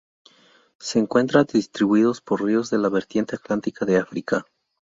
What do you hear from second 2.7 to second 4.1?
de la vertiente atlántica de